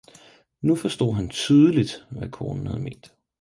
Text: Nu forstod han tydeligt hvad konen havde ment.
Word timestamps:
Nu 0.61 0.75
forstod 0.75 1.13
han 1.15 1.29
tydeligt 1.29 2.05
hvad 2.09 2.29
konen 2.29 2.67
havde 2.67 2.81
ment. 2.81 3.13